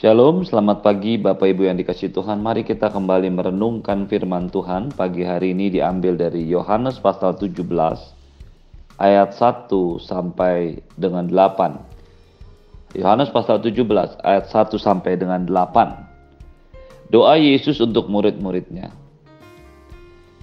Shalom, 0.00 0.48
selamat 0.48 0.80
pagi 0.80 1.20
Bapak 1.20 1.44
Ibu 1.44 1.68
yang 1.68 1.76
dikasih 1.76 2.08
Tuhan. 2.08 2.40
Mari 2.40 2.64
kita 2.64 2.88
kembali 2.88 3.28
merenungkan 3.36 4.08
firman 4.08 4.48
Tuhan. 4.48 4.96
Pagi 4.96 5.28
hari 5.28 5.52
ini 5.52 5.68
diambil 5.68 6.16
dari 6.16 6.40
Yohanes 6.48 6.96
pasal 6.96 7.36
17 7.36 7.68
ayat 8.96 9.36
1 9.36 9.68
sampai 10.00 10.80
dengan 10.96 11.28
8. 11.28 12.96
Yohanes 12.96 13.28
pasal 13.28 13.60
17 13.60 14.24
ayat 14.24 14.48
1 14.48 14.80
sampai 14.80 15.20
dengan 15.20 15.44
8. 15.44 17.12
Doa 17.12 17.36
Yesus 17.36 17.76
untuk 17.84 18.08
murid-muridnya. 18.08 18.88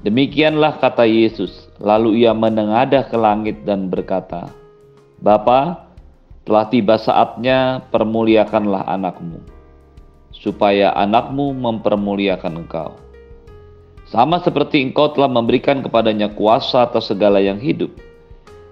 Demikianlah 0.05 0.77
kata 0.77 1.09
Yesus, 1.09 1.65
lalu 1.81 2.29
ia 2.29 2.37
menengadah 2.37 3.09
ke 3.09 3.17
langit 3.17 3.65
dan 3.65 3.89
berkata, 3.89 4.53
Bapa, 5.17 5.86
telah 6.47 6.71
tiba 6.71 6.95
saatnya 6.95 7.83
permuliakanlah 7.91 8.87
anakmu, 8.87 9.43
supaya 10.31 10.95
anakmu 10.95 11.51
mempermuliakan 11.51 12.63
engkau. 12.63 12.95
Sama 14.07 14.39
seperti 14.39 14.79
engkau 14.79 15.11
telah 15.11 15.27
memberikan 15.27 15.83
kepadanya 15.83 16.31
kuasa 16.31 16.87
atas 16.87 17.11
segala 17.11 17.43
yang 17.43 17.59
hidup, 17.59 17.91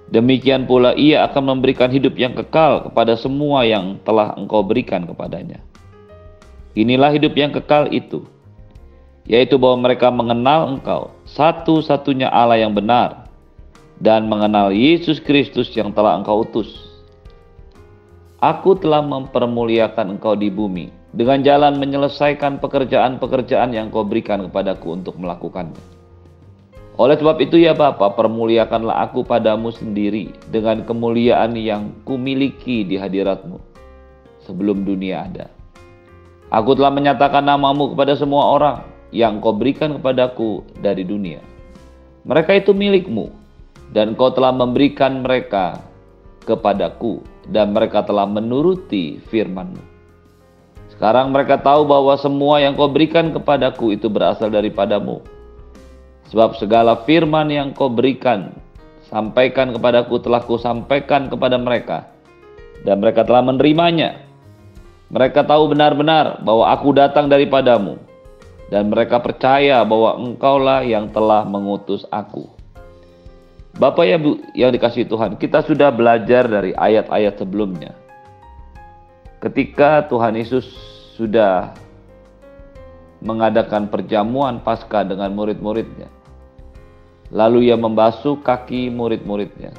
demikian 0.08 0.64
pula 0.64 0.96
ia 0.96 1.28
akan 1.28 1.60
memberikan 1.60 1.92
hidup 1.92 2.16
yang 2.16 2.32
kekal 2.32 2.88
kepada 2.88 3.20
semua 3.20 3.68
yang 3.68 4.00
telah 4.08 4.32
engkau 4.40 4.64
berikan 4.64 5.04
kepadanya. 5.04 5.60
Inilah 6.80 7.12
hidup 7.12 7.36
yang 7.36 7.52
kekal 7.52 7.92
itu, 7.92 8.24
yaitu 9.28 9.60
bahwa 9.60 9.92
mereka 9.92 10.08
mengenal 10.08 10.72
engkau, 10.72 11.12
satu-satunya 11.28 12.32
Allah 12.32 12.64
yang 12.64 12.72
benar, 12.72 13.28
dan 14.00 14.32
mengenal 14.32 14.72
Yesus 14.72 15.20
Kristus 15.20 15.76
yang 15.76 15.92
telah 15.92 16.16
engkau 16.16 16.48
utus. 16.48 16.85
Aku 18.46 18.78
telah 18.78 19.02
mempermuliakan 19.02 20.22
engkau 20.22 20.38
di 20.38 20.54
bumi 20.54 20.94
dengan 21.18 21.42
jalan 21.42 21.82
menyelesaikan 21.82 22.62
pekerjaan-pekerjaan 22.62 23.74
yang 23.74 23.90
kau 23.90 24.06
berikan 24.06 24.46
kepadaku 24.46 24.94
untuk 25.02 25.18
melakukannya. 25.18 25.82
Oleh 27.02 27.18
sebab 27.18 27.42
itu 27.42 27.58
ya 27.58 27.74
Bapa, 27.74 28.14
permuliakanlah 28.14 29.10
aku 29.10 29.26
padamu 29.26 29.74
sendiri 29.74 30.30
dengan 30.54 30.86
kemuliaan 30.86 31.58
yang 31.58 31.90
kumiliki 32.06 32.86
di 32.86 33.02
hadiratmu 33.02 33.58
sebelum 34.46 34.86
dunia 34.86 35.26
ada. 35.26 35.50
Aku 36.54 36.78
telah 36.78 36.94
menyatakan 36.94 37.42
namamu 37.42 37.98
kepada 37.98 38.14
semua 38.14 38.54
orang 38.54 38.86
yang 39.10 39.42
kau 39.42 39.58
berikan 39.58 39.98
kepadaku 39.98 40.62
dari 40.86 41.02
dunia. 41.02 41.42
Mereka 42.30 42.62
itu 42.62 42.78
milikmu 42.78 43.26
dan 43.90 44.14
kau 44.14 44.30
telah 44.30 44.54
memberikan 44.54 45.26
mereka 45.26 45.82
kepadaku 46.46 47.26
dan 47.50 47.74
mereka 47.76 48.02
telah 48.02 48.26
menuruti 48.26 49.22
firman-Mu. 49.30 49.84
Sekarang 50.96 51.36
mereka 51.36 51.60
tahu 51.60 51.84
bahwa 51.84 52.16
semua 52.16 52.64
yang 52.64 52.72
kau 52.72 52.88
berikan 52.88 53.36
kepadaku 53.36 54.00
itu 54.00 54.08
berasal 54.08 54.48
daripadamu. 54.48 55.20
Sebab 56.32 56.56
segala 56.56 57.04
firman 57.04 57.52
yang 57.52 57.76
kau 57.76 57.92
berikan, 57.92 58.56
sampaikan 59.12 59.76
kepadaku 59.76 60.24
telah 60.24 60.40
ku 60.42 60.56
sampaikan 60.56 61.28
kepada 61.28 61.60
mereka. 61.60 62.08
Dan 62.88 63.04
mereka 63.04 63.28
telah 63.28 63.44
menerimanya. 63.44 64.24
Mereka 65.12 65.44
tahu 65.44 65.76
benar-benar 65.76 66.42
bahwa 66.48 66.72
aku 66.72 66.96
datang 66.96 67.28
daripadamu. 67.28 68.00
Dan 68.72 68.90
mereka 68.90 69.22
percaya 69.22 69.84
bahwa 69.84 70.16
engkaulah 70.18 70.82
yang 70.82 71.12
telah 71.12 71.44
mengutus 71.44 72.08
aku. 72.08 72.55
Bapak 73.76 74.08
ya 74.08 74.16
yang 74.56 74.72
dikasih 74.72 75.04
Tuhan, 75.04 75.36
kita 75.36 75.60
sudah 75.68 75.92
belajar 75.92 76.48
dari 76.48 76.72
ayat-ayat 76.72 77.36
sebelumnya. 77.36 77.92
Ketika 79.44 80.08
Tuhan 80.08 80.40
Yesus 80.40 80.64
sudah 81.20 81.76
mengadakan 83.20 83.92
perjamuan 83.92 84.64
Paskah 84.64 85.04
dengan 85.04 85.36
murid-muridnya. 85.36 86.08
Lalu 87.36 87.68
ia 87.68 87.76
membasuh 87.76 88.40
kaki 88.40 88.88
murid-muridnya. 88.96 89.76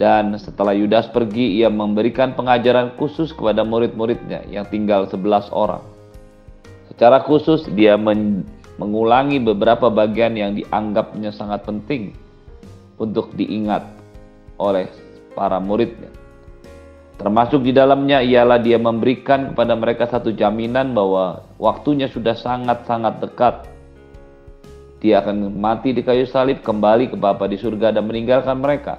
Dan 0.00 0.32
setelah 0.40 0.72
Yudas 0.72 1.04
pergi, 1.12 1.60
ia 1.60 1.68
memberikan 1.68 2.32
pengajaran 2.32 2.96
khusus 2.96 3.30
kepada 3.36 3.60
murid-muridnya 3.60 4.40
yang 4.48 4.64
tinggal 4.72 5.04
11 5.04 5.52
orang. 5.52 5.84
Secara 6.88 7.20
khusus 7.28 7.68
dia 7.76 8.00
mengulangi 8.80 9.36
beberapa 9.36 9.92
bagian 9.92 10.32
yang 10.32 10.56
dianggapnya 10.56 11.28
sangat 11.28 11.62
penting 11.68 12.23
untuk 12.98 13.34
diingat 13.34 13.82
oleh 14.58 14.86
para 15.34 15.58
muridnya. 15.58 16.10
Termasuk 17.14 17.62
di 17.62 17.70
dalamnya 17.70 18.18
ialah 18.18 18.58
dia 18.58 18.74
memberikan 18.74 19.54
kepada 19.54 19.78
mereka 19.78 20.10
satu 20.10 20.34
jaminan 20.34 20.90
bahwa 20.98 21.46
waktunya 21.62 22.10
sudah 22.10 22.34
sangat-sangat 22.34 23.22
dekat. 23.22 23.54
Dia 24.98 25.22
akan 25.22 25.54
mati 25.54 25.94
di 25.94 26.02
kayu 26.02 26.26
salib, 26.26 26.64
kembali 26.64 27.12
ke 27.12 27.16
Bapa 27.20 27.46
di 27.46 27.60
surga 27.60 27.94
dan 27.94 28.10
meninggalkan 28.10 28.58
mereka. 28.58 28.98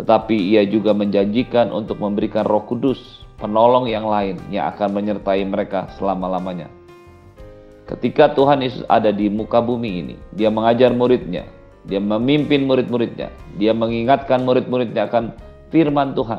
Tetapi 0.00 0.54
ia 0.54 0.62
juga 0.64 0.94
menjanjikan 0.94 1.74
untuk 1.74 1.98
memberikan 1.98 2.46
roh 2.46 2.62
kudus, 2.64 3.26
penolong 3.36 3.90
yang 3.90 4.06
lain 4.06 4.38
yang 4.48 4.70
akan 4.70 4.94
menyertai 4.94 5.42
mereka 5.44 5.90
selama-lamanya. 5.98 6.70
Ketika 7.90 8.32
Tuhan 8.32 8.62
Yesus 8.62 8.86
ada 8.86 9.10
di 9.10 9.26
muka 9.26 9.58
bumi 9.58 9.90
ini, 10.06 10.16
dia 10.30 10.48
mengajar 10.48 10.94
muridnya 10.94 11.57
dia 11.88 11.98
memimpin 11.98 12.68
murid-muridnya. 12.68 13.32
Dia 13.56 13.72
mengingatkan 13.72 14.44
murid-muridnya 14.44 15.08
akan 15.08 15.32
firman 15.72 16.12
Tuhan. 16.12 16.38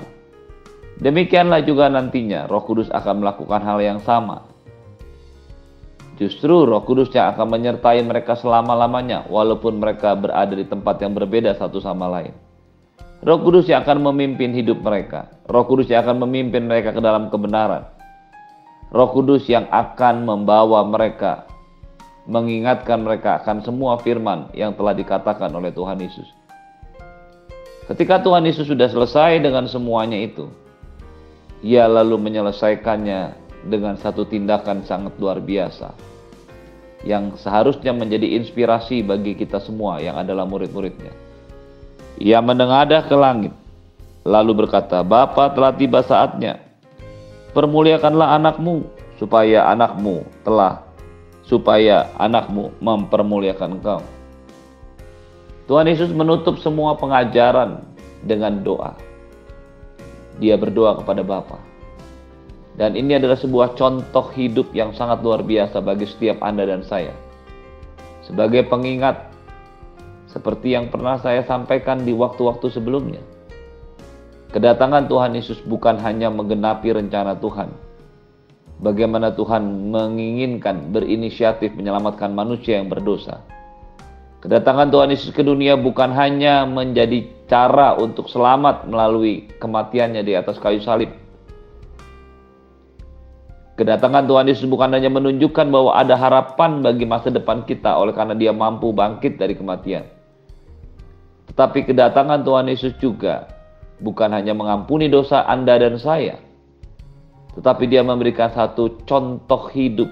Demikianlah 1.02 1.66
juga 1.66 1.90
nantinya 1.90 2.46
Roh 2.46 2.62
Kudus 2.62 2.94
akan 2.94 3.26
melakukan 3.26 3.66
hal 3.66 3.82
yang 3.82 4.00
sama. 4.06 4.46
Justru 6.22 6.70
Roh 6.70 6.86
Kudus 6.86 7.10
yang 7.16 7.34
akan 7.34 7.50
menyertai 7.50 8.04
mereka 8.06 8.38
selama-lamanya 8.38 9.26
walaupun 9.26 9.82
mereka 9.82 10.14
berada 10.14 10.54
di 10.54 10.68
tempat 10.68 11.02
yang 11.02 11.18
berbeda 11.18 11.58
satu 11.58 11.82
sama 11.82 12.06
lain. 12.12 12.36
Roh 13.26 13.40
Kudus 13.42 13.66
yang 13.72 13.82
akan 13.82 14.06
memimpin 14.12 14.54
hidup 14.54 14.86
mereka. 14.86 15.34
Roh 15.50 15.66
Kudus 15.66 15.90
yang 15.90 16.06
akan 16.06 16.30
memimpin 16.30 16.70
mereka 16.70 16.94
ke 16.94 17.02
dalam 17.02 17.32
kebenaran. 17.34 17.90
Roh 18.94 19.10
Kudus 19.16 19.48
yang 19.50 19.66
akan 19.72 20.28
membawa 20.28 20.84
mereka 20.86 21.50
mengingatkan 22.28 23.00
mereka 23.04 23.40
akan 23.44 23.64
semua 23.64 24.02
firman 24.02 24.52
yang 24.52 24.76
telah 24.76 24.92
dikatakan 24.92 25.52
oleh 25.54 25.72
Tuhan 25.72 26.02
Yesus. 26.02 26.28
Ketika 27.90 28.22
Tuhan 28.22 28.46
Yesus 28.46 28.70
sudah 28.70 28.86
selesai 28.86 29.42
dengan 29.42 29.66
semuanya 29.66 30.20
itu, 30.20 30.46
ia 31.66 31.90
lalu 31.90 32.22
menyelesaikannya 32.22 33.34
dengan 33.66 33.98
satu 34.00 34.24
tindakan 34.24 34.86
sangat 34.86 35.18
luar 35.20 35.42
biasa 35.42 35.92
yang 37.08 37.36
seharusnya 37.40 37.96
menjadi 37.96 38.36
inspirasi 38.40 39.04
bagi 39.04 39.36
kita 39.36 39.64
semua 39.64 40.04
yang 40.04 40.20
adalah 40.20 40.44
murid-muridnya. 40.44 41.12
Ia 42.20 42.44
menengadah 42.44 43.08
ke 43.08 43.16
langit, 43.16 43.56
lalu 44.28 44.66
berkata, 44.66 45.00
Bapa 45.00 45.56
telah 45.56 45.72
tiba 45.72 46.04
saatnya, 46.04 46.60
permuliakanlah 47.56 48.36
anakmu, 48.36 48.84
supaya 49.16 49.72
anakmu 49.72 50.28
telah 50.44 50.84
supaya 51.50 52.14
anakmu 52.22 52.70
mempermuliakan 52.78 53.82
engkau. 53.82 54.06
Tuhan 55.66 55.90
Yesus 55.90 56.14
menutup 56.14 56.62
semua 56.62 56.94
pengajaran 56.94 57.82
dengan 58.22 58.62
doa. 58.62 58.94
Dia 60.38 60.56
berdoa 60.62 61.02
kepada 61.02 61.26
Bapa. 61.26 61.58
Dan 62.78 62.96
ini 62.96 63.18
adalah 63.18 63.36
sebuah 63.36 63.76
contoh 63.76 64.32
hidup 64.38 64.72
yang 64.72 64.96
sangat 64.96 65.20
luar 65.26 65.44
biasa 65.44 65.84
bagi 65.84 66.08
setiap 66.08 66.40
Anda 66.40 66.70
dan 66.70 66.86
saya. 66.86 67.12
Sebagai 68.24 68.70
pengingat, 68.70 69.30
seperti 70.30 70.78
yang 70.78 70.88
pernah 70.88 71.18
saya 71.18 71.44
sampaikan 71.44 72.06
di 72.06 72.14
waktu-waktu 72.14 72.70
sebelumnya. 72.70 73.20
Kedatangan 74.54 75.10
Tuhan 75.10 75.34
Yesus 75.34 75.60
bukan 75.66 75.98
hanya 76.02 76.30
menggenapi 76.30 76.94
rencana 76.94 77.38
Tuhan, 77.38 77.70
bagaimana 78.80 79.36
Tuhan 79.36 79.92
menginginkan 79.92 80.92
berinisiatif 80.96 81.76
menyelamatkan 81.76 82.32
manusia 82.32 82.80
yang 82.80 82.88
berdosa. 82.88 83.44
Kedatangan 84.40 84.88
Tuhan 84.88 85.12
Yesus 85.12 85.36
ke 85.36 85.44
dunia 85.44 85.76
bukan 85.76 86.16
hanya 86.16 86.64
menjadi 86.64 87.28
cara 87.52 88.00
untuk 88.00 88.32
selamat 88.32 88.88
melalui 88.88 89.52
kematiannya 89.60 90.24
di 90.24 90.32
atas 90.32 90.56
kayu 90.64 90.80
salib. 90.80 91.12
Kedatangan 93.76 94.28
Tuhan 94.28 94.48
Yesus 94.48 94.68
bukan 94.68 94.92
hanya 94.96 95.12
menunjukkan 95.12 95.68
bahwa 95.72 95.96
ada 95.96 96.16
harapan 96.16 96.84
bagi 96.84 97.04
masa 97.04 97.32
depan 97.32 97.64
kita 97.68 97.96
oleh 97.96 98.16
karena 98.16 98.36
dia 98.36 98.52
mampu 98.56 98.92
bangkit 98.96 99.40
dari 99.40 99.56
kematian. 99.56 100.08
Tetapi 101.52 101.92
kedatangan 101.92 102.44
Tuhan 102.44 102.72
Yesus 102.72 102.96
juga 103.00 103.48
bukan 104.00 104.32
hanya 104.36 104.56
mengampuni 104.56 105.12
dosa 105.12 105.44
Anda 105.48 105.80
dan 105.80 106.00
saya, 106.00 106.40
tetapi 107.60 107.92
dia 107.92 108.00
memberikan 108.08 108.48
satu 108.56 109.04
contoh 109.04 109.68
hidup 109.76 110.08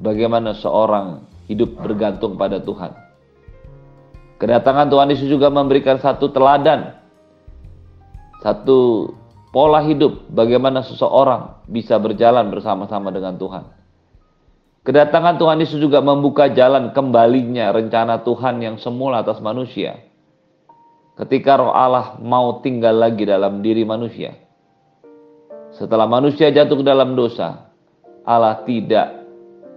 bagaimana 0.00 0.56
seorang 0.56 1.20
hidup 1.52 1.76
bergantung 1.84 2.40
pada 2.40 2.64
Tuhan. 2.64 2.96
Kedatangan 4.40 4.88
Tuhan 4.88 5.12
Yesus 5.12 5.28
juga 5.28 5.52
memberikan 5.52 6.00
satu 6.00 6.32
teladan, 6.32 6.96
satu 8.40 9.12
pola 9.52 9.84
hidup 9.84 10.24
bagaimana 10.32 10.80
seseorang 10.80 11.60
bisa 11.68 12.00
berjalan 12.00 12.48
bersama-sama 12.48 13.12
dengan 13.12 13.36
Tuhan. 13.36 13.64
Kedatangan 14.84 15.36
Tuhan 15.36 15.60
Yesus 15.60 15.76
juga 15.76 16.00
membuka 16.00 16.48
jalan 16.48 16.96
kembalinya 16.96 17.68
rencana 17.68 18.24
Tuhan 18.24 18.64
yang 18.64 18.76
semula 18.80 19.20
atas 19.20 19.44
manusia. 19.44 20.00
Ketika 21.20 21.60
roh 21.60 21.72
Allah 21.72 22.16
mau 22.20 22.64
tinggal 22.64 22.96
lagi 22.96 23.28
dalam 23.28 23.60
diri 23.60 23.84
manusia. 23.84 24.43
Setelah 25.74 26.06
manusia 26.06 26.54
jatuh 26.54 26.80
ke 26.80 26.84
dalam 26.86 27.18
dosa, 27.18 27.70
Allah 28.22 28.62
tidak 28.62 29.26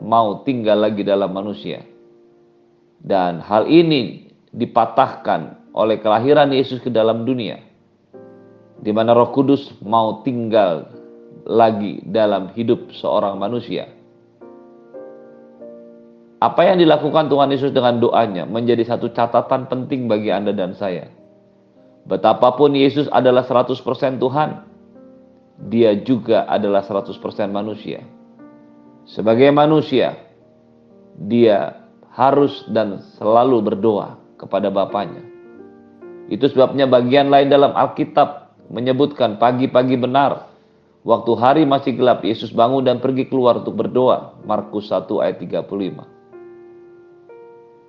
mau 0.02 0.46
tinggal 0.46 0.78
lagi 0.78 1.02
dalam 1.02 1.34
manusia. 1.34 1.82
Dan 3.02 3.42
hal 3.42 3.66
ini 3.70 4.30
dipatahkan 4.54 5.74
oleh 5.74 6.02
kelahiran 6.02 6.50
Yesus 6.54 6.82
ke 6.82 6.90
dalam 6.90 7.26
dunia 7.26 7.68
di 8.82 8.92
mana 8.94 9.14
Roh 9.18 9.34
Kudus 9.34 9.74
mau 9.82 10.22
tinggal 10.22 10.90
lagi 11.48 12.04
dalam 12.06 12.54
hidup 12.54 12.94
seorang 12.94 13.40
manusia. 13.40 13.90
Apa 16.38 16.70
yang 16.70 16.78
dilakukan 16.78 17.34
Tuhan 17.34 17.50
Yesus 17.50 17.74
dengan 17.74 17.98
doanya 17.98 18.46
menjadi 18.46 18.86
satu 18.86 19.10
catatan 19.10 19.66
penting 19.66 20.06
bagi 20.06 20.30
Anda 20.30 20.54
dan 20.54 20.78
saya. 20.78 21.10
Betapapun 22.06 22.78
Yesus 22.78 23.10
adalah 23.10 23.42
100% 23.42 23.74
Tuhan, 24.22 24.50
dia 25.58 25.98
juga 25.98 26.46
adalah 26.46 26.86
100% 26.86 27.18
manusia. 27.50 28.06
Sebagai 29.10 29.50
manusia, 29.50 30.14
dia 31.18 31.82
harus 32.14 32.66
dan 32.70 33.02
selalu 33.18 33.74
berdoa 33.74 34.22
kepada 34.38 34.70
Bapaknya. 34.70 35.26
Itu 36.30 36.46
sebabnya 36.52 36.86
bagian 36.86 37.34
lain 37.34 37.50
dalam 37.50 37.74
Alkitab 37.74 38.54
menyebutkan 38.70 39.40
pagi-pagi 39.42 39.98
benar. 39.98 40.52
Waktu 41.08 41.32
hari 41.40 41.64
masih 41.64 41.96
gelap, 41.96 42.20
Yesus 42.28 42.52
bangun 42.52 42.84
dan 42.84 43.00
pergi 43.00 43.32
keluar 43.32 43.64
untuk 43.64 43.80
berdoa. 43.80 44.36
Markus 44.44 44.92
1 44.92 45.08
ayat 45.24 45.40
35. 45.40 46.04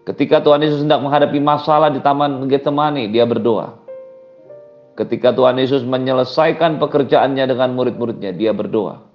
Ketika 0.06 0.38
Tuhan 0.40 0.62
Yesus 0.62 0.86
hendak 0.86 1.02
menghadapi 1.02 1.42
masalah 1.42 1.90
di 1.90 1.98
Taman 1.98 2.46
Getsemani, 2.46 3.10
dia 3.10 3.26
berdoa. 3.26 3.77
Ketika 4.98 5.30
Tuhan 5.30 5.62
Yesus 5.62 5.86
menyelesaikan 5.86 6.82
pekerjaannya 6.82 7.46
dengan 7.46 7.78
murid-muridnya, 7.78 8.34
dia 8.34 8.50
berdoa. 8.50 9.06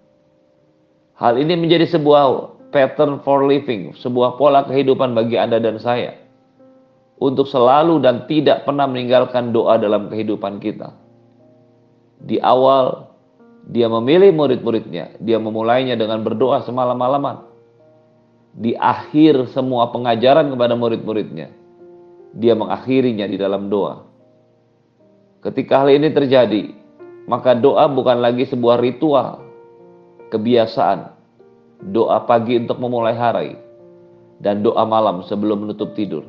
Hal 1.19 1.35
ini 1.35 1.59
menjadi 1.59 1.91
sebuah 1.91 2.55
pattern 2.71 3.19
for 3.27 3.43
living, 3.43 3.91
sebuah 3.99 4.39
pola 4.39 4.63
kehidupan 4.63 5.11
bagi 5.11 5.35
Anda 5.35 5.59
dan 5.59 5.75
saya. 5.83 6.15
Untuk 7.19 7.51
selalu 7.51 7.99
dan 7.99 8.23
tidak 8.31 8.63
pernah 8.63 8.87
meninggalkan 8.87 9.51
doa 9.51 9.75
dalam 9.75 10.07
kehidupan 10.07 10.63
kita 10.63 11.03
di 12.23 12.39
awal 12.39 13.11
dia 13.67 13.87
memilih 13.87 14.35
murid-muridnya, 14.35 15.19
dia 15.23 15.39
memulainya 15.39 15.95
dengan 15.95 16.19
berdoa 16.23 16.63
semalam-malaman. 16.67 17.47
Di 18.53 18.75
akhir 18.75 19.51
semua 19.55 19.91
pengajaran 19.91 20.51
kepada 20.51 20.75
murid-muridnya, 20.75 21.51
dia 22.35 22.53
mengakhirinya 22.55 23.23
di 23.27 23.37
dalam 23.39 23.71
doa. 23.71 24.03
Ketika 25.43 25.83
hal 25.83 25.91
ini 25.91 26.09
terjadi, 26.09 26.71
maka 27.27 27.51
doa 27.55 27.87
bukan 27.91 28.23
lagi 28.23 28.47
sebuah 28.47 28.79
ritual, 28.79 29.43
kebiasaan, 30.31 31.11
doa 31.91 32.23
pagi 32.23 32.55
untuk 32.57 32.79
memulai 32.79 33.15
hari, 33.15 33.59
dan 34.39 34.63
doa 34.63 34.87
malam 34.87 35.19
sebelum 35.27 35.67
menutup 35.67 35.91
tidur. 35.93 36.23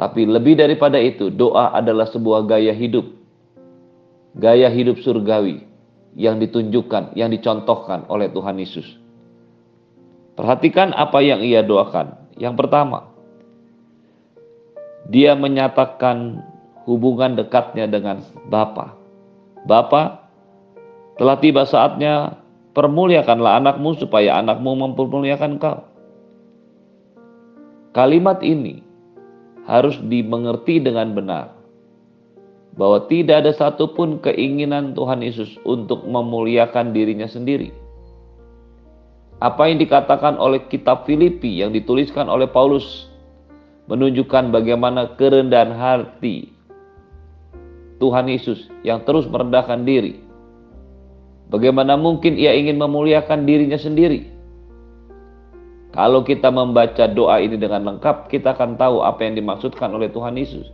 Tapi 0.00 0.24
lebih 0.24 0.56
daripada 0.56 0.96
itu, 0.96 1.28
doa 1.28 1.76
adalah 1.76 2.08
sebuah 2.08 2.48
gaya 2.48 2.72
hidup 2.72 3.20
gaya 4.36 4.70
hidup 4.70 5.02
surgawi 5.02 5.66
yang 6.14 6.38
ditunjukkan, 6.38 7.14
yang 7.18 7.30
dicontohkan 7.30 8.06
oleh 8.06 8.30
Tuhan 8.30 8.58
Yesus. 8.58 8.86
Perhatikan 10.34 10.94
apa 10.94 11.18
yang 11.22 11.42
ia 11.42 11.62
doakan. 11.62 12.14
Yang 12.38 12.54
pertama, 12.56 13.10
dia 15.10 15.34
menyatakan 15.34 16.40
hubungan 16.90 17.38
dekatnya 17.38 17.86
dengan 17.86 18.26
Bapa. 18.50 18.98
Bapa, 19.62 20.26
telah 21.14 21.38
tiba 21.38 21.62
saatnya 21.62 22.34
permuliakanlah 22.74 23.62
anakmu 23.62 23.94
supaya 23.94 24.42
anakmu 24.42 24.74
mempermuliakan 24.74 25.62
kau. 25.62 25.86
Kalimat 27.94 28.42
ini 28.42 28.82
harus 29.70 30.02
dimengerti 30.02 30.82
dengan 30.82 31.14
benar 31.14 31.54
bahwa 32.74 33.06
tidak 33.06 33.46
ada 33.46 33.52
satupun 33.54 34.22
keinginan 34.22 34.94
Tuhan 34.94 35.22
Yesus 35.22 35.58
untuk 35.66 36.06
memuliakan 36.06 36.90
dirinya 36.90 37.26
sendiri. 37.26 37.70
Apa 39.42 39.70
yang 39.70 39.78
dikatakan 39.82 40.38
oleh 40.38 40.66
kitab 40.70 41.06
Filipi 41.06 41.62
yang 41.62 41.74
dituliskan 41.74 42.30
oleh 42.30 42.46
Paulus 42.46 43.10
menunjukkan 43.90 44.54
bagaimana 44.54 45.18
kerendahan 45.18 45.74
hati 45.74 46.59
Tuhan 48.00 48.26
Yesus 48.32 48.66
yang 48.82 49.04
terus 49.04 49.28
merendahkan 49.28 49.84
diri. 49.84 50.24
Bagaimana 51.52 52.00
mungkin 52.00 52.40
ia 52.40 52.56
ingin 52.56 52.80
memuliakan 52.80 53.44
dirinya 53.44 53.76
sendiri? 53.76 54.26
Kalau 55.90 56.22
kita 56.22 56.48
membaca 56.54 57.10
doa 57.10 57.42
ini 57.42 57.58
dengan 57.58 57.82
lengkap, 57.82 58.30
kita 58.30 58.54
akan 58.54 58.78
tahu 58.78 59.02
apa 59.02 59.26
yang 59.26 59.34
dimaksudkan 59.36 59.90
oleh 59.90 60.06
Tuhan 60.08 60.38
Yesus. 60.38 60.70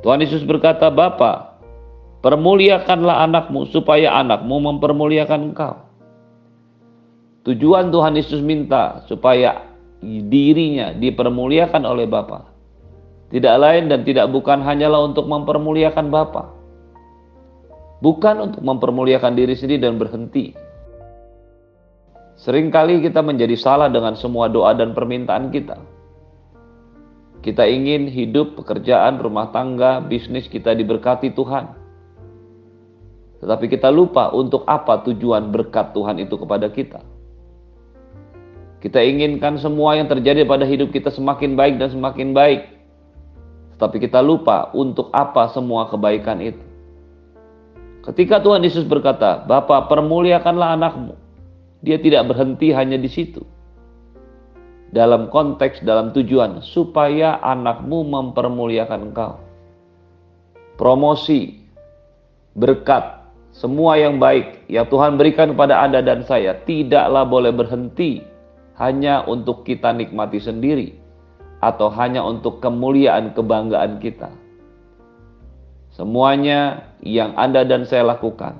Tuhan 0.00 0.24
Yesus 0.24 0.42
berkata, 0.48 0.88
Bapa, 0.88 1.60
permuliakanlah 2.24 3.22
anakmu 3.28 3.68
supaya 3.68 4.16
anakmu 4.16 4.58
mempermuliakan 4.72 5.52
engkau. 5.52 5.76
Tujuan 7.44 7.92
Tuhan 7.92 8.16
Yesus 8.16 8.40
minta 8.40 9.04
supaya 9.10 9.68
dirinya 10.02 10.96
dipermuliakan 10.96 11.82
oleh 11.84 12.08
Bapa. 12.08 12.51
Tidak 13.32 13.56
lain 13.56 13.88
dan 13.88 14.04
tidak 14.04 14.28
bukan 14.28 14.60
hanyalah 14.60 15.08
untuk 15.08 15.24
mempermuliakan 15.24 16.12
Bapa. 16.12 16.52
Bukan 18.04 18.52
untuk 18.52 18.60
mempermuliakan 18.60 19.32
diri 19.32 19.56
sendiri 19.56 19.88
dan 19.88 19.96
berhenti. 19.96 20.52
Seringkali 22.36 23.00
kita 23.00 23.24
menjadi 23.24 23.56
salah 23.56 23.88
dengan 23.88 24.18
semua 24.20 24.52
doa 24.52 24.76
dan 24.76 24.92
permintaan 24.92 25.48
kita. 25.48 25.80
Kita 27.40 27.64
ingin 27.64 28.06
hidup, 28.06 28.54
pekerjaan, 28.60 29.16
rumah 29.18 29.48
tangga, 29.50 30.04
bisnis 30.04 30.46
kita 30.46 30.76
diberkati 30.76 31.32
Tuhan. 31.32 31.72
Tetapi 33.42 33.66
kita 33.66 33.90
lupa 33.90 34.30
untuk 34.30 34.62
apa 34.68 35.02
tujuan 35.08 35.50
berkat 35.50 35.90
Tuhan 35.96 36.22
itu 36.22 36.38
kepada 36.38 36.70
kita. 36.70 37.02
Kita 38.82 38.98
inginkan 38.98 39.58
semua 39.62 39.94
yang 39.94 40.10
terjadi 40.10 40.42
pada 40.46 40.66
hidup 40.66 40.90
kita 40.90 41.10
semakin 41.10 41.54
baik 41.54 41.78
dan 41.78 41.90
semakin 41.90 42.34
baik. 42.34 42.81
Tetapi 43.82 43.98
kita 43.98 44.22
lupa 44.22 44.70
untuk 44.78 45.10
apa 45.10 45.50
semua 45.50 45.90
kebaikan 45.90 46.38
itu. 46.38 46.62
Ketika 48.06 48.38
Tuhan 48.38 48.62
Yesus 48.62 48.86
berkata, 48.86 49.42
Bapak 49.42 49.90
permuliakanlah 49.90 50.78
anakmu. 50.78 51.18
Dia 51.82 51.98
tidak 51.98 52.30
berhenti 52.30 52.70
hanya 52.70 52.94
di 52.94 53.10
situ 53.10 53.42
dalam 54.94 55.26
konteks, 55.34 55.82
dalam 55.82 56.14
tujuan, 56.14 56.62
supaya 56.62 57.42
anakmu 57.42 58.06
mempermuliakan 58.06 59.10
engkau. 59.10 59.42
Promosi, 60.78 61.58
berkat, 62.54 63.02
semua 63.50 63.98
yang 63.98 64.22
baik 64.22 64.62
yang 64.70 64.86
Tuhan 64.86 65.18
berikan 65.18 65.58
kepada 65.58 65.82
Anda 65.82 66.06
dan 66.06 66.22
saya 66.22 66.54
tidaklah 66.70 67.26
boleh 67.26 67.50
berhenti 67.50 68.22
hanya 68.78 69.26
untuk 69.26 69.66
kita 69.66 69.90
nikmati 69.90 70.38
sendiri 70.38 71.01
atau 71.62 71.88
hanya 71.94 72.26
untuk 72.26 72.58
kemuliaan 72.58 73.30
kebanggaan 73.32 74.02
kita. 74.02 74.34
Semuanya 75.94 76.90
yang 76.98 77.38
Anda 77.38 77.62
dan 77.62 77.86
saya 77.86 78.02
lakukan, 78.02 78.58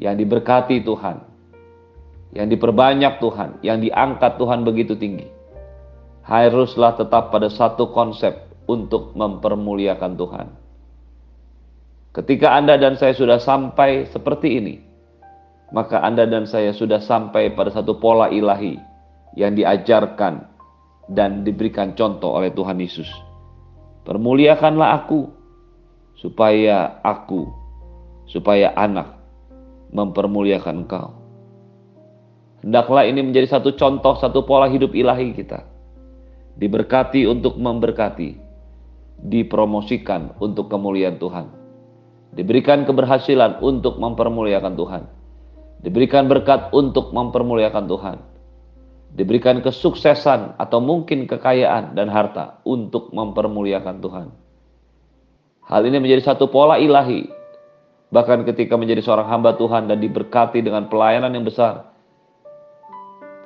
yang 0.00 0.16
diberkati 0.16 0.80
Tuhan, 0.80 1.20
yang 2.32 2.48
diperbanyak 2.48 3.20
Tuhan, 3.20 3.60
yang 3.60 3.84
diangkat 3.84 4.40
Tuhan 4.40 4.64
begitu 4.64 4.96
tinggi 4.96 5.36
haruslah 6.26 6.98
tetap 6.98 7.30
pada 7.30 7.46
satu 7.46 7.94
konsep 7.94 8.34
untuk 8.66 9.14
mempermuliakan 9.14 10.12
Tuhan. 10.18 10.48
Ketika 12.10 12.58
Anda 12.58 12.74
dan 12.74 12.98
saya 12.98 13.14
sudah 13.14 13.38
sampai 13.38 14.10
seperti 14.10 14.58
ini, 14.58 14.74
maka 15.70 16.02
Anda 16.02 16.26
dan 16.26 16.50
saya 16.50 16.74
sudah 16.74 16.98
sampai 16.98 17.54
pada 17.54 17.70
satu 17.70 18.02
pola 18.02 18.26
ilahi 18.26 18.74
yang 19.38 19.54
diajarkan 19.54 20.55
dan 21.06 21.46
diberikan 21.46 21.94
contoh 21.94 22.34
oleh 22.34 22.50
Tuhan 22.50 22.78
Yesus. 22.82 23.08
Permuliakanlah 24.06 25.02
aku, 25.02 25.30
supaya 26.18 27.02
aku, 27.02 27.46
supaya 28.30 28.74
anak 28.74 29.18
mempermuliakan 29.90 30.86
engkau. 30.86 31.14
Hendaklah 32.62 33.06
ini 33.06 33.22
menjadi 33.22 33.58
satu 33.58 33.74
contoh, 33.78 34.18
satu 34.18 34.42
pola 34.42 34.66
hidup 34.66 34.90
ilahi 34.94 35.30
kita 35.34 35.76
diberkati 36.56 37.28
untuk 37.28 37.60
memberkati, 37.60 38.40
dipromosikan 39.20 40.34
untuk 40.40 40.72
kemuliaan 40.72 41.20
Tuhan. 41.20 41.46
diberikan 42.36 42.84
keberhasilan 42.84 43.64
untuk 43.64 43.96
mempermuliakan 43.96 44.76
Tuhan, 44.76 45.08
diberikan 45.80 46.28
berkat 46.28 46.68
untuk 46.76 47.08
mempermuliakan 47.16 47.88
Tuhan, 47.88 48.16
diberikan 49.16 49.64
kesuksesan 49.64 50.60
atau 50.60 50.78
mungkin 50.84 51.24
kekayaan 51.24 51.96
dan 51.96 52.12
harta 52.12 52.60
untuk 52.68 53.08
mempermuliakan 53.16 53.96
Tuhan. 54.04 54.28
Hal 55.66 55.82
ini 55.88 55.98
menjadi 55.98 56.30
satu 56.30 56.52
pola 56.52 56.76
ilahi, 56.76 57.24
bahkan 58.12 58.44
ketika 58.44 58.76
menjadi 58.76 59.00
seorang 59.00 59.26
hamba 59.32 59.56
Tuhan 59.56 59.88
dan 59.88 59.98
diberkati 60.04 60.60
dengan 60.60 60.92
pelayanan 60.92 61.32
yang 61.32 61.48
besar. 61.48 61.96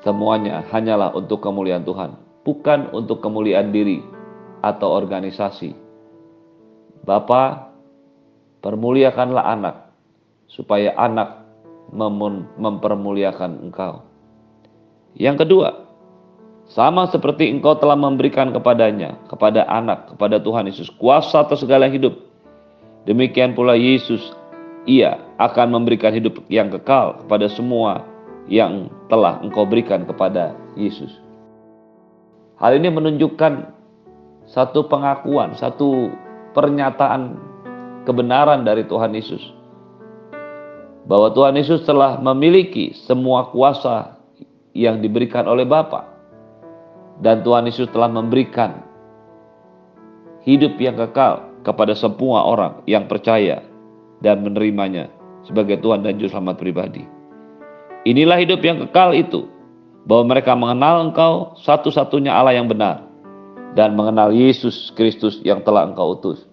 Semuanya 0.02 0.66
hanyalah 0.74 1.14
untuk 1.14 1.38
kemuliaan 1.38 1.86
Tuhan, 1.86 2.18
bukan 2.42 2.90
untuk 2.90 3.22
kemuliaan 3.22 3.70
diri 3.70 4.02
atau 4.66 4.90
organisasi. 4.90 5.70
Bapa, 7.06 7.72
permuliakanlah 8.60 9.44
anak, 9.54 9.76
supaya 10.50 10.92
anak 10.98 11.46
mem 11.94 12.48
mempermuliakan 12.58 13.70
engkau. 13.70 14.09
Yang 15.18 15.46
kedua, 15.46 15.68
sama 16.70 17.10
seperti 17.10 17.50
engkau 17.50 17.74
telah 17.74 17.98
memberikan 17.98 18.54
kepadanya, 18.54 19.18
kepada 19.26 19.66
anak, 19.66 20.14
kepada 20.14 20.38
Tuhan 20.38 20.70
Yesus, 20.70 20.86
kuasa 21.02 21.42
atas 21.42 21.66
segala 21.66 21.90
hidup. 21.90 22.14
Demikian 23.10 23.58
pula 23.58 23.74
Yesus, 23.74 24.22
ia 24.86 25.18
akan 25.42 25.74
memberikan 25.74 26.14
hidup 26.14 26.38
yang 26.46 26.70
kekal 26.70 27.26
kepada 27.26 27.50
semua 27.50 28.06
yang 28.46 28.86
telah 29.10 29.42
engkau 29.42 29.66
berikan 29.66 30.06
kepada 30.06 30.54
Yesus. 30.78 31.10
Hal 32.60 32.76
ini 32.76 32.92
menunjukkan 32.92 33.72
satu 34.46 34.86
pengakuan, 34.86 35.56
satu 35.56 36.12
pernyataan 36.52 37.34
kebenaran 38.04 38.62
dari 38.62 38.86
Tuhan 38.86 39.10
Yesus. 39.16 39.42
Bahwa 41.08 41.32
Tuhan 41.34 41.56
Yesus 41.56 41.82
telah 41.82 42.20
memiliki 42.20 42.92
semua 43.08 43.48
kuasa 43.50 44.19
yang 44.76 45.02
diberikan 45.02 45.46
oleh 45.46 45.66
Bapa. 45.66 46.06
Dan 47.20 47.44
Tuhan 47.44 47.68
Yesus 47.68 47.92
telah 47.92 48.08
memberikan 48.08 48.80
hidup 50.44 50.80
yang 50.80 50.96
kekal 50.96 51.44
kepada 51.60 51.92
semua 51.92 52.48
orang 52.48 52.80
yang 52.88 53.04
percaya 53.04 53.60
dan 54.24 54.40
menerimanya 54.40 55.12
sebagai 55.44 55.80
Tuhan 55.84 56.00
dan 56.00 56.16
Juru 56.16 56.32
Selamat 56.32 56.56
pribadi. 56.56 57.04
Inilah 58.08 58.40
hidup 58.40 58.64
yang 58.64 58.80
kekal 58.88 59.12
itu, 59.12 59.44
bahwa 60.08 60.32
mereka 60.36 60.56
mengenal 60.56 61.12
Engkau 61.12 61.52
satu-satunya 61.60 62.32
Allah 62.32 62.56
yang 62.56 62.68
benar 62.68 63.04
dan 63.76 63.94
mengenal 63.94 64.32
Yesus 64.32 64.88
Kristus 64.96 65.38
yang 65.44 65.60
telah 65.60 65.86
Engkau 65.86 66.16
utus. 66.16 66.48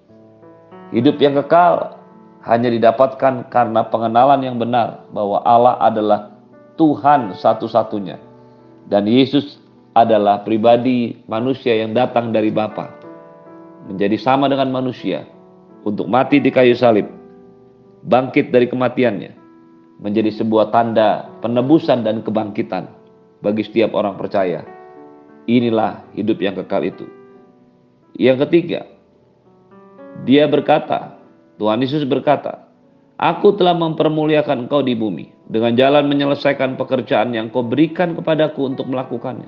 Hidup 0.91 1.19
yang 1.19 1.35
kekal 1.39 1.99
hanya 2.47 2.71
didapatkan 2.71 3.47
karena 3.51 3.81
pengenalan 3.87 4.39
yang 4.43 4.55
benar 4.59 5.03
bahwa 5.11 5.43
Allah 5.43 5.75
adalah 5.83 6.36
Tuhan 6.77 7.33
satu-satunya. 7.35 8.21
Dan 8.87 9.09
Yesus 9.09 9.59
adalah 9.97 10.45
pribadi 10.45 11.19
manusia 11.27 11.75
yang 11.75 11.91
datang 11.91 12.31
dari 12.31 12.53
Bapa. 12.53 12.93
Menjadi 13.89 14.15
sama 14.15 14.47
dengan 14.47 14.71
manusia 14.71 15.25
untuk 15.83 16.07
mati 16.07 16.39
di 16.39 16.53
kayu 16.53 16.77
salib. 16.77 17.09
Bangkit 18.07 18.53
dari 18.53 18.69
kematiannya. 18.69 19.35
Menjadi 19.99 20.29
sebuah 20.37 20.69
tanda 20.69 21.25
penebusan 21.41 22.05
dan 22.05 22.21
kebangkitan 22.21 22.87
bagi 23.41 23.65
setiap 23.65 23.97
orang 23.97 24.15
percaya. 24.15 24.61
Inilah 25.49 26.05
hidup 26.13 26.37
yang 26.37 26.55
kekal 26.61 26.85
itu. 26.85 27.09
Yang 28.13 28.47
ketiga, 28.47 28.85
dia 30.23 30.45
berkata, 30.45 31.17
Tuhan 31.57 31.81
Yesus 31.81 32.05
berkata, 32.05 32.69
Aku 33.17 33.57
telah 33.57 33.73
mempermuliakan 33.73 34.69
engkau 34.69 34.85
di 34.85 34.93
bumi 34.93 35.36
dengan 35.47 35.73
jalan 35.79 36.11
menyelesaikan 36.11 36.75
pekerjaan 36.75 37.31
yang 37.31 37.47
kau 37.47 37.63
berikan 37.63 38.13
kepadaku 38.13 38.67
untuk 38.67 38.91
melakukannya. 38.91 39.47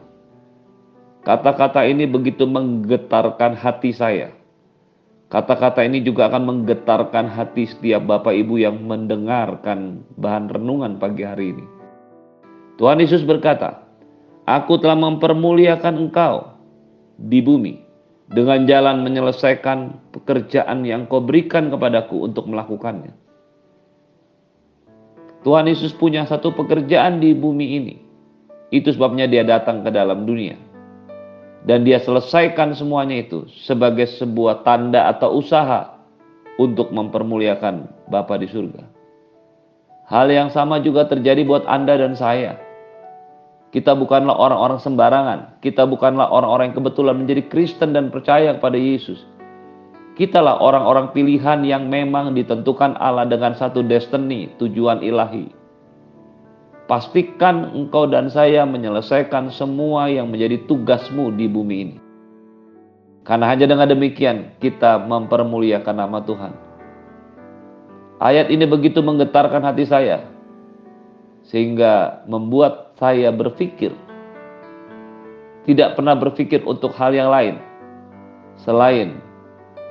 Kata-kata 1.27 1.83
ini 1.83 2.07
begitu 2.07 2.47
menggetarkan 2.47 3.59
hati 3.59 3.91
saya. 3.91 4.31
Kata-kata 5.29 5.85
ini 5.85 6.01
juga 6.01 6.31
akan 6.31 6.43
menggetarkan 6.47 7.29
hati 7.29 7.69
setiap 7.69 8.01
Bapak 8.07 8.33
Ibu 8.33 8.65
yang 8.65 8.81
mendengarkan 8.81 10.01
bahan 10.17 10.49
renungan 10.49 10.97
pagi 10.97 11.21
hari 11.21 11.53
ini. 11.53 11.65
Tuhan 12.81 13.03
Yesus 13.03 13.21
berkata, 13.27 13.83
Aku 14.49 14.81
telah 14.81 14.97
mempermuliakan 14.97 16.09
engkau 16.09 16.57
di 17.19 17.43
bumi 17.45 17.77
dengan 18.31 18.65
jalan 18.65 19.05
menyelesaikan 19.05 20.09
pekerjaan 20.15 20.81
yang 20.87 21.05
kau 21.05 21.21
berikan 21.21 21.69
kepadaku 21.69 22.25
untuk 22.25 22.49
melakukannya. 22.49 23.28
Tuhan 25.43 25.71
Yesus 25.71 25.95
punya 25.95 26.27
satu 26.27 26.51
pekerjaan 26.51 27.23
di 27.23 27.31
bumi 27.31 27.67
ini. 27.79 27.95
Itu 28.69 28.91
sebabnya 28.91 29.25
dia 29.25 29.47
datang 29.47 29.81
ke 29.81 29.89
dalam 29.89 30.27
dunia. 30.27 30.59
Dan 31.63 31.83
dia 31.83 31.99
selesaikan 31.99 32.75
semuanya 32.75 33.19
itu 33.19 33.47
sebagai 33.67 34.07
sebuah 34.07 34.63
tanda 34.63 35.11
atau 35.11 35.39
usaha 35.39 35.99
untuk 36.59 36.91
mempermuliakan 36.91 37.87
Bapa 38.11 38.35
di 38.39 38.47
surga. 38.47 38.83
Hal 40.07 40.27
yang 40.31 40.49
sama 40.51 40.81
juga 40.83 41.07
terjadi 41.07 41.43
buat 41.47 41.63
Anda 41.67 41.99
dan 41.99 42.15
saya. 42.15 42.59
Kita 43.69 43.93
bukanlah 43.93 44.33
orang-orang 44.33 44.79
sembarangan. 44.81 45.39
Kita 45.61 45.85
bukanlah 45.85 46.31
orang-orang 46.31 46.73
yang 46.73 46.77
kebetulan 46.81 47.15
menjadi 47.21 47.43
Kristen 47.47 47.93
dan 47.93 48.09
percaya 48.09 48.57
kepada 48.57 48.75
Yesus 48.75 49.21
Kitalah 50.19 50.59
orang-orang 50.59 51.15
pilihan 51.15 51.63
yang 51.63 51.87
memang 51.87 52.35
ditentukan 52.35 52.99
Allah 52.99 53.23
dengan 53.23 53.55
satu 53.55 53.79
destiny, 53.79 54.51
tujuan 54.59 54.99
ilahi. 54.99 55.47
Pastikan 56.91 57.71
engkau 57.71 58.03
dan 58.03 58.27
saya 58.27 58.67
menyelesaikan 58.67 59.47
semua 59.55 60.11
yang 60.11 60.27
menjadi 60.27 60.59
tugasmu 60.67 61.31
di 61.39 61.47
bumi 61.47 61.75
ini. 61.87 61.97
Karena 63.23 63.47
hanya 63.47 63.71
dengan 63.71 63.87
demikian 63.87 64.59
kita 64.59 65.07
mempermuliakan 65.07 65.95
nama 65.95 66.19
Tuhan. 66.19 66.51
Ayat 68.19 68.51
ini 68.51 68.67
begitu 68.67 68.99
menggetarkan 68.99 69.63
hati 69.63 69.87
saya, 69.87 70.27
sehingga 71.47 72.27
membuat 72.27 72.91
saya 72.99 73.31
berpikir, 73.31 73.95
tidak 75.63 75.95
pernah 75.95 76.19
berpikir 76.19 76.59
untuk 76.67 76.91
hal 76.99 77.15
yang 77.15 77.31
lain 77.31 77.55
selain 78.59 79.28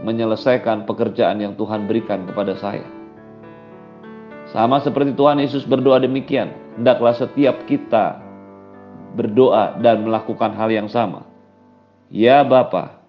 menyelesaikan 0.03 0.87
pekerjaan 0.87 1.43
yang 1.43 1.59
Tuhan 1.59 1.91
berikan 1.91 2.23
kepada 2.27 2.55
saya. 2.59 2.87
Sama 4.49 4.81
seperti 4.81 5.13
Tuhan 5.13 5.43
Yesus 5.43 5.69
berdoa 5.69 6.01
demikian, 6.01 6.55
hendaklah 6.79 7.13
setiap 7.13 7.69
kita 7.69 8.23
berdoa 9.13 9.77
dan 9.83 10.07
melakukan 10.07 10.57
hal 10.57 10.73
yang 10.73 10.89
sama. 10.89 11.29
Ya 12.09 12.41
Bapa, 12.41 13.05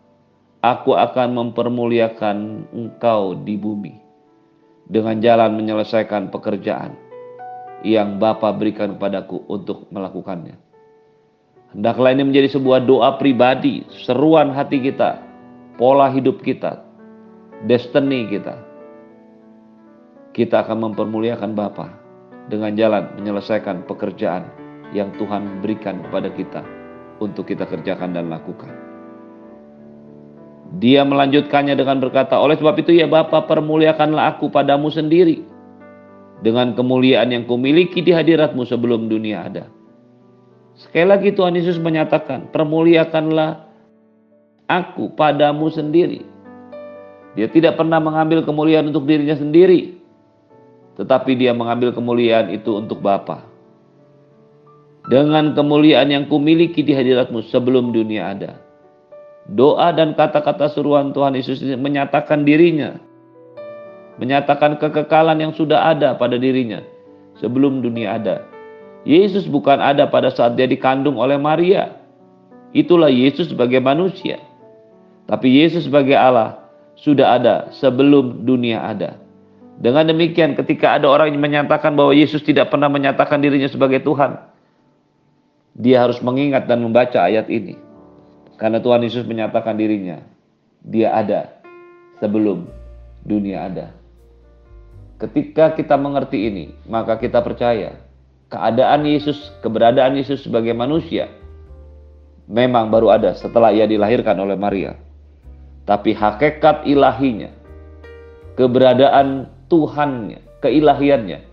aku 0.60 0.98
akan 0.98 1.32
mempermuliakan 1.40 2.68
Engkau 2.76 3.40
di 3.40 3.56
bumi 3.56 3.96
dengan 4.90 5.22
jalan 5.24 5.56
menyelesaikan 5.56 6.28
pekerjaan 6.28 6.98
yang 7.88 8.20
Bapa 8.20 8.52
berikan 8.52 9.00
kepadaku 9.00 9.40
untuk 9.48 9.88
melakukannya. 9.94 10.60
Hendaklah 11.72 12.12
ini 12.12 12.28
menjadi 12.28 12.60
sebuah 12.60 12.84
doa 12.84 13.16
pribadi, 13.16 13.86
seruan 14.04 14.52
hati 14.52 14.82
kita 14.82 15.29
pola 15.80 16.12
hidup 16.12 16.44
kita, 16.44 16.84
destiny 17.64 18.28
kita. 18.28 18.60
Kita 20.36 20.68
akan 20.68 20.92
mempermuliakan 20.92 21.56
Bapa 21.56 21.88
dengan 22.52 22.76
jalan 22.76 23.08
menyelesaikan 23.16 23.88
pekerjaan 23.88 24.46
yang 24.92 25.10
Tuhan 25.16 25.64
berikan 25.64 26.04
kepada 26.04 26.30
kita 26.36 26.62
untuk 27.24 27.48
kita 27.48 27.64
kerjakan 27.64 28.12
dan 28.12 28.28
lakukan. 28.28 28.70
Dia 30.78 31.02
melanjutkannya 31.02 31.74
dengan 31.74 31.98
berkata, 31.98 32.38
oleh 32.38 32.60
sebab 32.60 32.78
itu 32.78 32.94
ya 32.94 33.10
Bapa 33.10 33.48
permuliakanlah 33.50 34.38
aku 34.38 34.54
padamu 34.54 34.94
sendiri 34.94 35.42
dengan 36.46 36.78
kemuliaan 36.78 37.34
yang 37.34 37.50
kumiliki 37.50 38.06
di 38.06 38.14
hadiratmu 38.14 38.68
sebelum 38.68 39.10
dunia 39.10 39.50
ada. 39.50 39.66
Sekali 40.78 41.08
lagi 41.10 41.30
Tuhan 41.34 41.58
Yesus 41.58 41.82
menyatakan, 41.82 42.54
permuliakanlah 42.54 43.69
aku 44.70 45.12
padamu 45.18 45.74
sendiri. 45.74 46.24
Dia 47.34 47.50
tidak 47.50 47.76
pernah 47.82 47.98
mengambil 47.98 48.46
kemuliaan 48.46 48.94
untuk 48.94 49.10
dirinya 49.10 49.34
sendiri, 49.34 49.98
tetapi 51.02 51.34
dia 51.34 51.52
mengambil 51.52 51.90
kemuliaan 51.92 52.54
itu 52.54 52.78
untuk 52.78 53.02
Bapa. 53.02 53.44
Dengan 55.10 55.58
kemuliaan 55.58 56.14
yang 56.14 56.30
kumiliki 56.30 56.86
di 56.86 56.94
hadiratmu 56.94 57.42
sebelum 57.50 57.90
dunia 57.90 58.38
ada. 58.38 58.52
Doa 59.50 59.90
dan 59.90 60.14
kata-kata 60.14 60.70
suruhan 60.70 61.10
Tuhan 61.10 61.34
Yesus 61.34 61.66
menyatakan 61.66 62.46
dirinya. 62.46 63.02
Menyatakan 64.22 64.78
kekekalan 64.78 65.42
yang 65.42 65.54
sudah 65.56 65.90
ada 65.96 66.14
pada 66.14 66.38
dirinya 66.38 66.84
sebelum 67.40 67.82
dunia 67.82 68.20
ada. 68.20 68.46
Yesus 69.08 69.48
bukan 69.48 69.80
ada 69.80 70.06
pada 70.12 70.30
saat 70.30 70.60
dia 70.60 70.68
dikandung 70.68 71.18
oleh 71.18 71.40
Maria. 71.40 71.96
Itulah 72.76 73.10
Yesus 73.10 73.50
sebagai 73.50 73.80
manusia. 73.82 74.49
Tapi 75.30 75.62
Yesus 75.62 75.86
sebagai 75.86 76.18
Allah 76.18 76.58
sudah 76.98 77.38
ada 77.38 77.56
sebelum 77.70 78.50
dunia 78.50 78.82
ada. 78.82 79.22
Dengan 79.78 80.10
demikian 80.10 80.58
ketika 80.58 80.98
ada 80.98 81.06
orang 81.08 81.32
yang 81.32 81.40
menyatakan 81.40 81.94
bahwa 81.94 82.12
Yesus 82.12 82.42
tidak 82.42 82.74
pernah 82.74 82.90
menyatakan 82.90 83.40
dirinya 83.40 83.70
sebagai 83.70 84.02
Tuhan, 84.02 84.36
dia 85.78 86.04
harus 86.04 86.20
mengingat 86.20 86.66
dan 86.66 86.82
membaca 86.82 87.24
ayat 87.24 87.48
ini. 87.48 87.78
Karena 88.60 88.84
Tuhan 88.84 89.06
Yesus 89.06 89.24
menyatakan 89.24 89.80
dirinya, 89.80 90.20
dia 90.84 91.16
ada 91.16 91.62
sebelum 92.20 92.68
dunia 93.24 93.72
ada. 93.72 93.96
Ketika 95.22 95.78
kita 95.78 95.96
mengerti 95.96 96.52
ini, 96.52 96.76
maka 96.90 97.16
kita 97.16 97.40
percaya 97.40 97.96
keadaan 98.52 99.08
Yesus, 99.08 99.54
keberadaan 99.64 100.20
Yesus 100.20 100.44
sebagai 100.44 100.76
manusia 100.76 101.32
memang 102.50 102.90
baru 102.92 103.14
ada 103.16 103.32
setelah 103.38 103.72
ia 103.72 103.86
dilahirkan 103.86 104.36
oleh 104.36 104.58
Maria. 104.60 104.98
Tapi 105.90 106.14
hakikat 106.14 106.86
ilahinya, 106.86 107.50
keberadaan 108.54 109.50
Tuhannya, 109.66 110.62
keilahiannya 110.62 111.50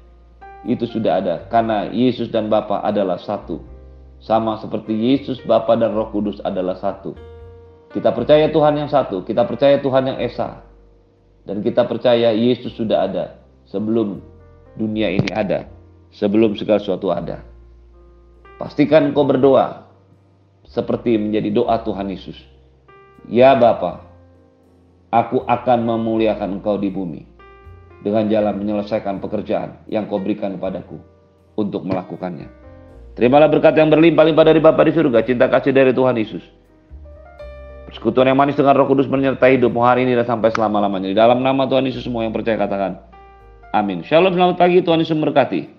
itu 0.68 0.84
sudah 0.84 1.24
ada 1.24 1.34
karena 1.48 1.88
Yesus 1.88 2.28
dan 2.28 2.52
Bapa 2.52 2.84
adalah 2.84 3.16
satu. 3.16 3.64
Sama 4.20 4.60
seperti 4.60 4.92
Yesus, 4.92 5.40
Bapa 5.44 5.76
dan 5.80 5.96
Roh 5.96 6.12
Kudus 6.12 6.36
adalah 6.44 6.76
satu. 6.76 7.16
Kita 7.96 8.12
percaya 8.12 8.52
Tuhan 8.52 8.76
yang 8.76 8.92
satu, 8.92 9.24
kita 9.24 9.48
percaya 9.48 9.80
Tuhan 9.80 10.04
yang 10.04 10.18
esa. 10.20 10.60
Dan 11.46 11.62
kita 11.64 11.88
percaya 11.88 12.34
Yesus 12.34 12.74
sudah 12.76 13.08
ada 13.08 13.40
sebelum 13.70 14.20
dunia 14.76 15.14
ini 15.14 15.30
ada 15.32 15.70
sebelum 16.12 16.56
segala 16.56 16.80
sesuatu 16.80 17.12
ada. 17.12 17.44
Pastikan 18.56 19.12
kau 19.12 19.24
berdoa 19.24 19.84
seperti 20.66 21.20
menjadi 21.20 21.52
doa 21.52 21.76
Tuhan 21.84 22.08
Yesus. 22.10 22.36
Ya 23.28 23.54
Bapa, 23.54 24.05
aku 25.10 25.46
akan 25.46 25.78
memuliakan 25.86 26.58
engkau 26.58 26.78
di 26.80 26.90
bumi 26.90 27.22
dengan 28.02 28.30
jalan 28.30 28.54
menyelesaikan 28.58 29.18
pekerjaan 29.18 29.82
yang 29.90 30.06
kau 30.06 30.22
berikan 30.22 30.54
kepadaku 30.58 30.98
untuk 31.58 31.82
melakukannya. 31.86 32.46
Terimalah 33.16 33.48
berkat 33.48 33.72
yang 33.80 33.88
berlimpah-limpah 33.88 34.44
dari 34.44 34.60
Bapa 34.60 34.84
di 34.84 34.92
surga, 34.92 35.24
cinta 35.24 35.48
kasih 35.48 35.72
dari 35.72 35.96
Tuhan 35.96 36.14
Yesus. 36.20 36.44
Persekutuan 37.88 38.28
yang 38.28 38.36
manis 38.36 38.58
dengan 38.60 38.76
roh 38.76 38.84
kudus 38.84 39.08
menyertai 39.08 39.56
hidupmu 39.56 39.80
hari 39.80 40.04
ini 40.04 40.12
dan 40.12 40.28
sampai 40.28 40.52
selama-lamanya. 40.52 41.08
Di 41.08 41.16
dalam 41.16 41.40
nama 41.40 41.64
Tuhan 41.64 41.88
Yesus 41.88 42.04
semua 42.04 42.28
yang 42.28 42.36
percaya 42.36 42.60
katakan, 42.60 43.00
Amin. 43.72 44.04
Shalom, 44.04 44.36
selamat 44.36 44.60
pagi, 44.60 44.84
Tuhan 44.84 45.00
Yesus 45.00 45.16
memberkati. 45.16 45.75